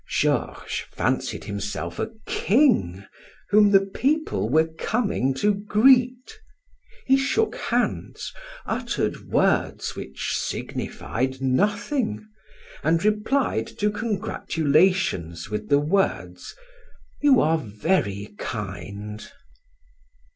[0.09, 3.05] Georges fancied himself a king
[3.51, 6.39] whom the people were coming to greet.
[7.05, 8.33] He shook hands,
[8.65, 12.27] uttered words which signified nothing,
[12.83, 16.55] and replied to congratulations with the words:
[17.21, 19.31] "You are very kind."